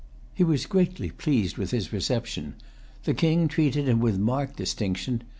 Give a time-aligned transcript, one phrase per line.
[0.33, 2.55] He was greatly pleased with his reception.
[3.03, 5.21] The King treated him with marked distinction.